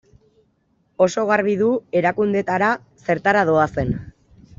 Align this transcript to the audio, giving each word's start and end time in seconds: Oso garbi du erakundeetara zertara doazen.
Oso 1.05 1.25
garbi 1.31 1.53
du 1.59 1.67
erakundeetara 2.01 2.71
zertara 3.09 3.45
doazen. 3.51 3.93